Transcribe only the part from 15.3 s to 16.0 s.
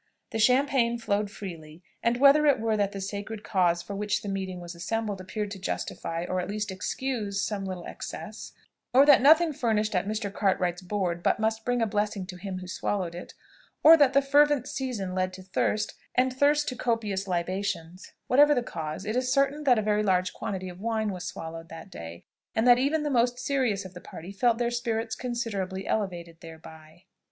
to thirst,